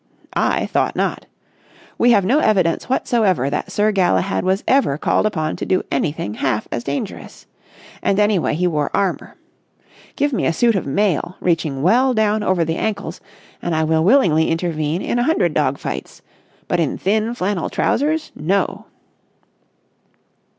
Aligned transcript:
I 0.33 0.65
thought 0.65 0.95
not. 0.95 1.27
We 1.99 2.09
have 2.09 2.25
no 2.25 2.39
evidence 2.39 2.89
whatsoever 2.89 3.51
that 3.51 3.71
Sir 3.71 3.91
Galahad 3.91 4.43
was 4.43 4.63
ever 4.67 4.97
called 4.97 5.27
upon 5.27 5.57
to 5.57 5.63
do 5.67 5.83
anything 5.91 6.33
half 6.33 6.67
as 6.71 6.83
dangerous. 6.83 7.45
And, 8.01 8.17
anyway, 8.17 8.55
he 8.55 8.65
wore 8.65 8.89
armour. 8.95 9.35
Give 10.15 10.33
me 10.33 10.47
a 10.47 10.53
suit 10.53 10.73
of 10.73 10.87
mail, 10.87 11.35
reaching 11.39 11.83
well 11.83 12.15
down 12.15 12.41
over 12.41 12.65
the 12.65 12.77
ankles, 12.77 13.21
and 13.61 13.75
I 13.75 13.83
will 13.83 14.03
willingly 14.03 14.49
intervene 14.49 15.03
in 15.03 15.19
a 15.19 15.23
hundred 15.25 15.53
dog 15.53 15.77
fights. 15.77 16.23
But 16.67 16.79
in 16.79 16.97
thin 16.97 17.35
flannel 17.35 17.69
trousers, 17.69 18.31
no!" 18.35 18.87